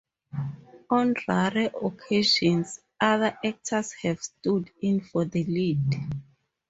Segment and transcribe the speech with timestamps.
[0.89, 5.93] On rare occasions, other actors have stood in for the lead.